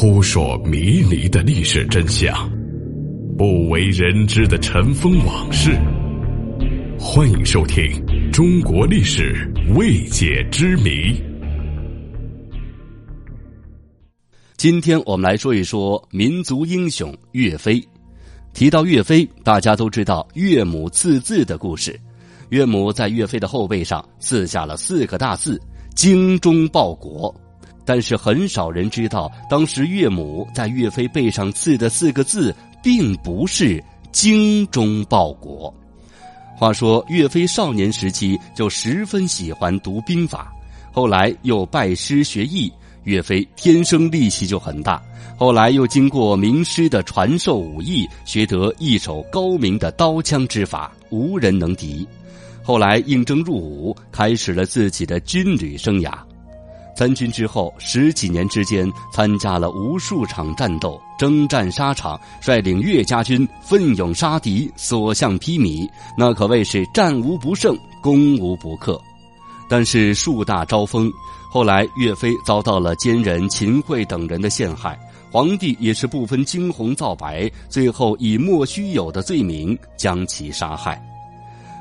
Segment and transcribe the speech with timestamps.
[0.00, 2.48] 扑朔迷离的历史真相，
[3.36, 5.72] 不为人知的尘封往事。
[6.96, 7.84] 欢迎收听
[8.30, 10.90] 《中国历史未解之谜》。
[14.56, 17.82] 今天我们来说一说民族英雄岳飞。
[18.54, 21.98] 提到岳飞，大家都知道岳母刺字的故事。
[22.50, 25.60] 岳母在岳飞的后背上刺下了四个大字
[25.96, 27.34] “精忠报国”。
[27.88, 35.72] 但是很少人知道，当时岳母在岳飞背上刺的四个字，并不是“精忠报国”。
[36.54, 40.52] 话说，岳飞少年时期就十分喜欢读兵法，
[40.92, 42.70] 后来又拜师学艺。
[43.04, 45.02] 岳飞天生力气就很大，
[45.38, 52.06] 后来又经过名师的传授武艺，学得一手高明的刀枪之法，无人能敌。
[52.62, 56.12] 后来应征入伍，开始了自己的军旅生涯。
[56.98, 69.00] 参军之后，十几年之间参加了无数场战斗，征战沙场，率领岳家军奋勇杀敌，所向披靡，那可谓是战无不胜，攻无不克。
[69.68, 71.08] 但是树大招风，
[71.48, 74.98] 后来岳飞遭到了奸人秦桧等人的陷害，
[75.30, 81.00] 皇帝也是不分青红皂白，最后以莫须有的罪名将其杀害。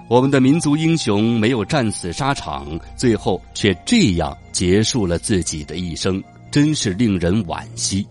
[0.09, 8.07] 我们的民族英雄没有战死沙场，最后却这样结束了自己的一生，真是令人惋惜。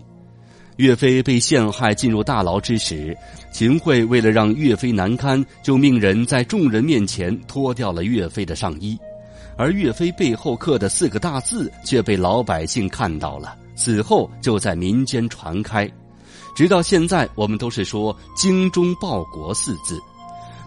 [0.75, 3.17] 岳飞被陷害进入大牢之时，
[3.51, 8.95] 秦桧为了让岳飞难堪，就命人在众人面前脱掉了岳飞的上衣，
[9.57, 15.91] 而岳飞背后刻的四个大字却被老百姓看到了，此后就在民间传开，
[16.55, 19.99] 直到现在，我们都是说“精忠报国”四字。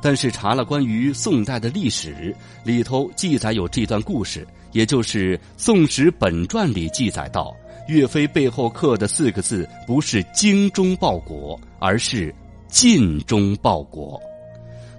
[0.03, 2.35] 但是查了关于宋代的历史，
[2.65, 7.55] 里头记载有这段故事，也就是《宋史本传》里记载到，
[7.87, 12.35] 岳飞背后刻的四个字不是“精忠报国”，而是
[12.69, 14.21] “尽忠报国”。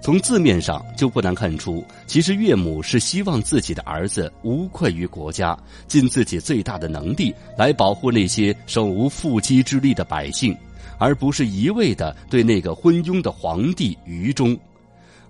[0.00, 5.56] 从字面上就不难看出，其实岳母是希望自己的儿子无愧于国家，
[5.86, 10.56] 尽自己最大的能力来保护那些手无缚鸡之力的百姓，
[10.98, 14.58] 而不是一味的对那个昏庸的皇帝愚忠。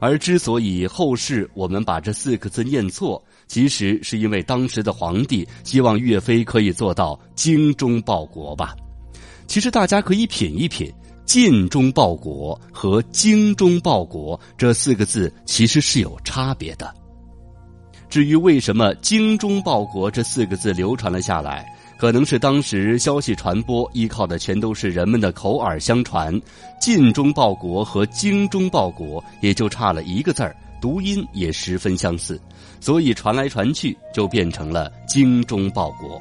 [0.03, 8.75] 而之所以后世我们把这四个字念错，其实是因为当时的皇帝希望岳飞可以做到精忠报国吧。
[9.47, 10.93] 其实大家可以品一品
[11.25, 16.93] ，“尽忠报国”和“精忠报国”这四个字其实是有差别的。
[18.11, 21.65] 至于为什么“精忠报国”这四个字流传了下来？
[22.03, 26.37] 可能是当时消息传播依靠的全都是人们的口耳相传
[26.83, 32.41] ，“尽忠报国”和“精忠报国”也就差了一个字儿，读音也十分相似，
[32.81, 36.21] 所以传来传去就变成了“精忠报国”。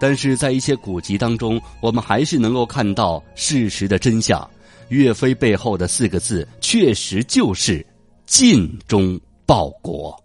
[0.00, 4.48] 但是在一些古籍当中，我们还是能够看到事实的真相：
[4.88, 7.86] 岳飞背后的四个字确实就是
[8.24, 10.18] “尽忠报国”。